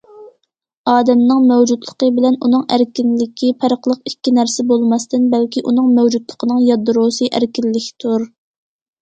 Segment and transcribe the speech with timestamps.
[0.91, 8.27] ئادەمنىڭ مەۋجۇتلۇقى بىلەن ئۇنىڭ ئەركىنلىكى پەرقلىق ئىككى نەرسە بولماستىن، بەلكى ئۇنىڭ مەۋجۇتلۇقىنىڭ يادروسى ئەركىنلىكتۇر.